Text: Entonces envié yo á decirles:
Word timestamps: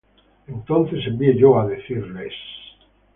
Entonces 0.53 1.03
envié 1.07 1.31
yo 1.41 1.49
á 1.59 1.61
decirles: 1.73 2.35